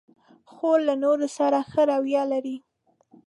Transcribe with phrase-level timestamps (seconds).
[0.51, 2.57] خور له نورو سره ښه رویه لري.